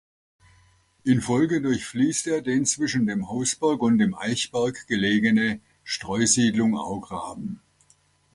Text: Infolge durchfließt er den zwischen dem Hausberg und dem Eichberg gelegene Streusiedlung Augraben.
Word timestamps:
Infolge 1.03 1.61
durchfließt 1.61 2.25
er 2.25 2.41
den 2.41 2.65
zwischen 2.65 3.05
dem 3.05 3.29
Hausberg 3.29 3.83
und 3.83 3.99
dem 3.99 4.15
Eichberg 4.15 4.87
gelegene 4.87 5.59
Streusiedlung 5.83 6.75
Augraben. 6.75 7.61